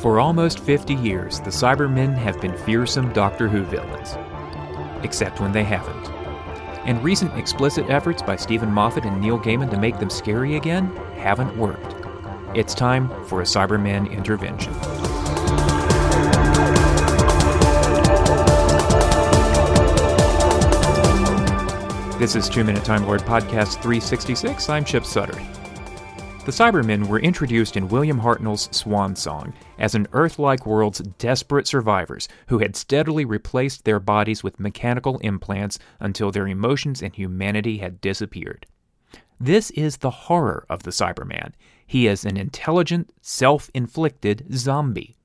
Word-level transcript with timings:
For 0.00 0.18
almost 0.18 0.60
50 0.60 0.94
years, 0.94 1.40
the 1.40 1.50
Cybermen 1.50 2.16
have 2.16 2.40
been 2.40 2.56
fearsome 2.64 3.12
Doctor 3.12 3.48
Who 3.48 3.64
villains. 3.64 4.16
Except 5.04 5.40
when 5.40 5.52
they 5.52 5.62
haven't. 5.62 6.08
And 6.86 7.04
recent 7.04 7.36
explicit 7.36 7.90
efforts 7.90 8.22
by 8.22 8.36
Steven 8.36 8.70
Moffat 8.70 9.04
and 9.04 9.20
Neil 9.20 9.38
Gaiman 9.38 9.70
to 9.70 9.78
make 9.78 9.98
them 9.98 10.08
scary 10.08 10.56
again 10.56 10.86
haven't 11.16 11.54
worked. 11.54 11.94
It's 12.54 12.72
time 12.72 13.10
for 13.26 13.42
a 13.42 13.44
Cyberman 13.44 14.10
intervention. 14.10 14.72
This 22.18 22.34
is 22.34 22.48
Two 22.48 22.64
Minute 22.64 22.86
Time 22.86 23.04
Lord 23.04 23.20
Podcast 23.20 23.82
366. 23.82 24.70
I'm 24.70 24.86
Chip 24.86 25.02
Sudderth. 25.02 25.59
The 26.46 26.52
Cybermen 26.52 27.06
were 27.06 27.20
introduced 27.20 27.76
in 27.76 27.88
William 27.88 28.18
Hartnell's 28.18 28.74
Swan 28.74 29.14
Song 29.14 29.52
as 29.78 29.94
an 29.94 30.08
Earth 30.12 30.38
like 30.38 30.64
world's 30.64 31.00
desperate 31.18 31.66
survivors 31.66 32.28
who 32.46 32.58
had 32.58 32.74
steadily 32.74 33.26
replaced 33.26 33.84
their 33.84 34.00
bodies 34.00 34.42
with 34.42 34.58
mechanical 34.58 35.18
implants 35.18 35.78
until 36.00 36.30
their 36.30 36.48
emotions 36.48 37.02
and 37.02 37.14
humanity 37.14 37.78
had 37.78 38.00
disappeared. 38.00 38.64
This 39.38 39.70
is 39.72 39.98
the 39.98 40.10
horror 40.10 40.64
of 40.70 40.82
the 40.82 40.90
Cyberman. 40.90 41.52
He 41.86 42.06
is 42.06 42.24
an 42.24 42.38
intelligent, 42.38 43.12
self 43.20 43.70
inflicted 43.74 44.46
zombie. 44.54 45.18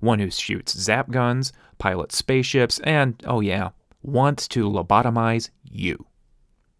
One 0.00 0.20
who 0.20 0.30
shoots 0.30 0.76
zap 0.76 1.10
guns, 1.10 1.52
pilots 1.78 2.16
spaceships, 2.16 2.80
and, 2.80 3.22
oh 3.26 3.40
yeah, 3.40 3.70
wants 4.02 4.48
to 4.48 4.68
lobotomize 4.68 5.50
you. 5.62 6.06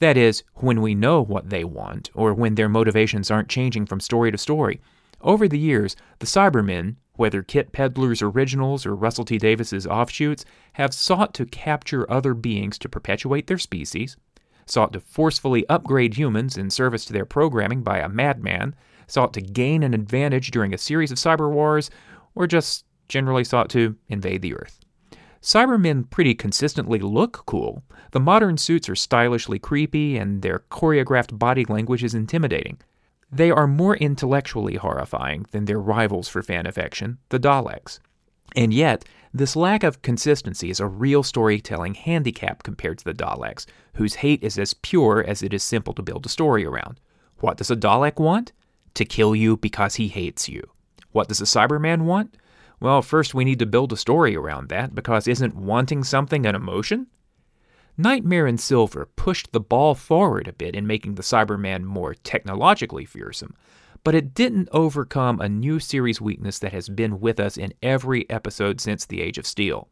That 0.00 0.16
is, 0.16 0.42
when 0.54 0.80
we 0.80 0.94
know 0.94 1.22
what 1.22 1.50
they 1.50 1.62
want, 1.62 2.10
or 2.14 2.32
when 2.32 2.54
their 2.54 2.70
motivations 2.70 3.30
aren't 3.30 3.50
changing 3.50 3.86
from 3.86 4.00
story 4.00 4.32
to 4.32 4.38
story. 4.38 4.80
Over 5.20 5.46
the 5.46 5.58
years, 5.58 5.94
the 6.18 6.26
Cybermen, 6.26 6.96
whether 7.16 7.42
Kit 7.42 7.72
Pedler's 7.72 8.22
originals 8.22 8.86
or 8.86 8.96
Russell 8.96 9.26
T 9.26 9.36
Davies's 9.36 9.86
offshoots, 9.86 10.46
have 10.72 10.94
sought 10.94 11.34
to 11.34 11.44
capture 11.44 12.10
other 12.10 12.32
beings 12.32 12.78
to 12.78 12.88
perpetuate 12.88 13.46
their 13.46 13.58
species, 13.58 14.16
sought 14.64 14.94
to 14.94 15.00
forcefully 15.00 15.68
upgrade 15.68 16.14
humans 16.14 16.56
in 16.56 16.70
service 16.70 17.04
to 17.04 17.12
their 17.12 17.26
programming 17.26 17.82
by 17.82 17.98
a 17.98 18.08
madman, 18.08 18.74
sought 19.06 19.34
to 19.34 19.42
gain 19.42 19.82
an 19.82 19.92
advantage 19.92 20.50
during 20.50 20.72
a 20.72 20.78
series 20.78 21.12
of 21.12 21.18
cyber 21.18 21.50
wars, 21.50 21.90
or 22.34 22.46
just 22.46 22.86
generally 23.08 23.44
sought 23.44 23.68
to 23.68 23.96
invade 24.08 24.40
the 24.40 24.54
Earth. 24.54 24.80
Cybermen 25.42 26.10
pretty 26.10 26.34
consistently 26.34 26.98
look 26.98 27.44
cool. 27.46 27.82
The 28.12 28.20
modern 28.20 28.58
suits 28.58 28.88
are 28.88 28.96
stylishly 28.96 29.58
creepy, 29.58 30.18
and 30.18 30.42
their 30.42 30.60
choreographed 30.70 31.38
body 31.38 31.64
language 31.64 32.04
is 32.04 32.14
intimidating. 32.14 32.78
They 33.32 33.50
are 33.50 33.66
more 33.66 33.96
intellectually 33.96 34.74
horrifying 34.74 35.46
than 35.52 35.64
their 35.64 35.80
rivals 35.80 36.28
for 36.28 36.42
fan 36.42 36.66
affection, 36.66 37.18
the 37.30 37.38
Daleks. 37.38 38.00
And 38.56 38.74
yet, 38.74 39.04
this 39.32 39.54
lack 39.54 39.84
of 39.84 40.02
consistency 40.02 40.70
is 40.70 40.80
a 40.80 40.86
real 40.86 41.22
storytelling 41.22 41.94
handicap 41.94 42.64
compared 42.64 42.98
to 42.98 43.04
the 43.04 43.14
Daleks, 43.14 43.66
whose 43.94 44.16
hate 44.16 44.42
is 44.42 44.58
as 44.58 44.74
pure 44.74 45.24
as 45.26 45.42
it 45.42 45.54
is 45.54 45.62
simple 45.62 45.94
to 45.94 46.02
build 46.02 46.26
a 46.26 46.28
story 46.28 46.66
around. 46.66 47.00
What 47.38 47.56
does 47.56 47.70
a 47.70 47.76
Dalek 47.76 48.18
want? 48.18 48.52
To 48.94 49.04
kill 49.04 49.36
you 49.36 49.56
because 49.56 49.94
he 49.94 50.08
hates 50.08 50.48
you. 50.48 50.68
What 51.12 51.28
does 51.28 51.40
a 51.40 51.44
Cyberman 51.44 52.02
want? 52.02 52.36
Well, 52.80 53.02
first 53.02 53.34
we 53.34 53.44
need 53.44 53.58
to 53.58 53.66
build 53.66 53.92
a 53.92 53.96
story 53.96 54.34
around 54.34 54.70
that, 54.70 54.94
because 54.94 55.28
isn't 55.28 55.54
wanting 55.54 56.02
something 56.02 56.46
an 56.46 56.54
emotion? 56.54 57.08
Nightmare 57.98 58.46
in 58.46 58.56
Silver 58.56 59.06
pushed 59.16 59.52
the 59.52 59.60
ball 59.60 59.94
forward 59.94 60.48
a 60.48 60.54
bit 60.54 60.74
in 60.74 60.86
making 60.86 61.16
the 61.16 61.22
Cyberman 61.22 61.84
more 61.84 62.14
technologically 62.14 63.04
fearsome, 63.04 63.54
but 64.02 64.14
it 64.14 64.32
didn't 64.32 64.70
overcome 64.72 65.40
a 65.40 65.48
new 65.48 65.78
series 65.78 66.22
weakness 66.22 66.58
that 66.60 66.72
has 66.72 66.88
been 66.88 67.20
with 67.20 67.38
us 67.38 67.58
in 67.58 67.74
every 67.82 68.28
episode 68.30 68.80
since 68.80 69.04
the 69.04 69.20
Age 69.20 69.36
of 69.36 69.46
Steel. 69.46 69.88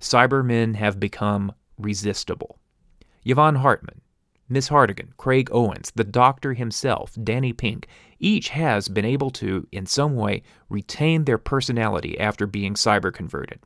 Cybermen 0.00 0.76
have 0.76 1.00
become 1.00 1.52
resistible. 1.76 2.58
Yvonne 3.24 3.56
Hartman, 3.56 4.00
Miss 4.48 4.68
Hartigan, 4.68 5.14
Craig 5.16 5.48
Owens, 5.52 5.90
the 5.94 6.04
Doctor 6.04 6.52
himself, 6.52 7.16
Danny 7.22 7.52
Pink, 7.52 7.88
each 8.18 8.50
has 8.50 8.88
been 8.88 9.04
able 9.04 9.30
to, 9.30 9.66
in 9.72 9.86
some 9.86 10.16
way, 10.16 10.42
retain 10.68 11.24
their 11.24 11.38
personality 11.38 12.18
after 12.20 12.46
being 12.46 12.74
cyber 12.74 13.12
converted. 13.12 13.60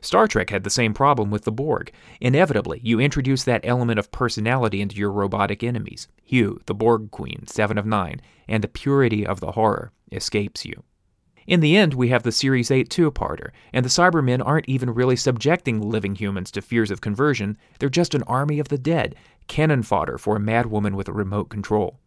Star 0.00 0.28
Trek 0.28 0.50
had 0.50 0.64
the 0.64 0.70
same 0.70 0.92
problem 0.92 1.30
with 1.30 1.44
the 1.44 1.52
Borg. 1.52 1.90
Inevitably, 2.20 2.80
you 2.82 3.00
introduce 3.00 3.42
that 3.44 3.64
element 3.64 3.98
of 3.98 4.12
personality 4.12 4.82
into 4.82 4.96
your 4.96 5.10
robotic 5.10 5.64
enemies. 5.64 6.08
Hugh, 6.22 6.60
the 6.66 6.74
Borg 6.74 7.10
Queen, 7.10 7.46
Seven 7.46 7.78
of 7.78 7.86
Nine, 7.86 8.20
and 8.46 8.62
the 8.62 8.68
purity 8.68 9.26
of 9.26 9.40
the 9.40 9.52
horror 9.52 9.92
escapes 10.12 10.64
you. 10.64 10.82
In 11.46 11.60
the 11.60 11.76
end, 11.76 11.94
we 11.94 12.08
have 12.08 12.22
the 12.22 12.32
Series 12.32 12.70
8 12.70 12.88
two 12.88 13.10
parter, 13.10 13.50
and 13.72 13.84
the 13.84 13.90
Cybermen 13.90 14.44
aren't 14.44 14.68
even 14.68 14.94
really 14.94 15.16
subjecting 15.16 15.80
living 15.80 16.14
humans 16.14 16.50
to 16.52 16.62
fears 16.62 16.90
of 16.90 17.00
conversion, 17.00 17.58
they're 17.78 17.88
just 17.88 18.14
an 18.14 18.22
army 18.24 18.58
of 18.58 18.68
the 18.68 18.78
dead, 18.78 19.14
cannon 19.46 19.82
fodder 19.82 20.16
for 20.16 20.36
a 20.36 20.40
madwoman 20.40 20.94
with 20.94 21.08
a 21.08 21.12
remote 21.12 21.50
control. 21.50 21.98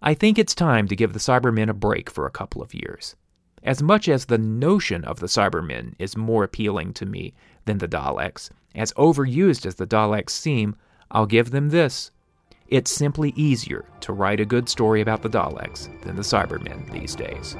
I 0.00 0.14
think 0.14 0.38
it's 0.38 0.54
time 0.54 0.86
to 0.88 0.96
give 0.96 1.12
the 1.12 1.18
Cybermen 1.18 1.68
a 1.68 1.74
break 1.74 2.10
for 2.10 2.26
a 2.26 2.30
couple 2.30 2.62
of 2.62 2.74
years. 2.74 3.16
As 3.62 3.82
much 3.82 4.08
as 4.08 4.26
the 4.26 4.38
notion 4.38 5.02
of 5.04 5.20
the 5.20 5.26
Cybermen 5.26 5.94
is 5.98 6.16
more 6.16 6.44
appealing 6.44 6.92
to 6.94 7.06
me 7.06 7.32
than 7.64 7.78
the 7.78 7.88
Daleks, 7.88 8.50
as 8.74 8.92
overused 8.92 9.64
as 9.64 9.76
the 9.76 9.86
Daleks 9.86 10.30
seem, 10.30 10.76
I'll 11.10 11.26
give 11.26 11.50
them 11.50 11.70
this. 11.70 12.10
It's 12.68 12.90
simply 12.90 13.32
easier 13.36 13.86
to 14.00 14.12
write 14.12 14.40
a 14.40 14.44
good 14.44 14.68
story 14.68 15.00
about 15.00 15.22
the 15.22 15.30
Daleks 15.30 15.88
than 16.02 16.16
the 16.16 16.22
Cybermen 16.22 16.92
these 16.92 17.14
days. 17.14 17.56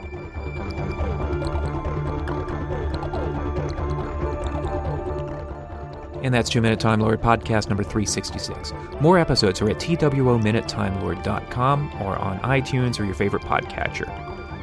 And 6.25 6.33
that's 6.33 6.49
2 6.49 6.63
Minute 6.63 6.81
Time 6.81 7.01
Lord 7.01 7.21
podcast 7.21 7.69
number 7.69 7.83
366. 7.83 8.73
More 8.99 9.19
episodes 9.19 9.61
are 9.61 9.69
at 9.69 9.77
twominutetimelord.com 9.77 12.03
or 12.03 12.17
on 12.17 12.41
iTunes 12.41 12.99
or 12.99 13.05
your 13.05 13.15
favorite 13.15 13.43
podcatcher. 13.43 14.11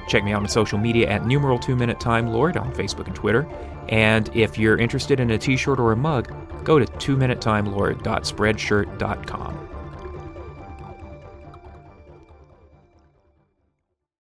Check 0.08 0.24
me 0.24 0.34
out 0.34 0.42
on 0.42 0.50
social 0.50 0.80
media 0.80 1.08
at 1.08 1.28
numeral 1.28 1.60
2 1.60 1.76
Minute 1.76 2.00
Time 2.00 2.26
Lord 2.28 2.58
on 2.58 2.74
Facebook 2.74 3.06
and 3.06 3.16
Twitter. 3.16 3.48
And 3.90 4.36
if 4.36 4.58
you're 4.58 4.80
interested 4.80 5.20
in 5.20 5.30
a 5.30 5.38
t 5.38 5.56
shirt 5.56 5.80
or 5.80 5.92
a 5.92 5.96
mug, 5.96 6.34
go 6.64 6.80
to 6.80 6.86
2minutetimelord.spreadshirt.com. 6.86 9.71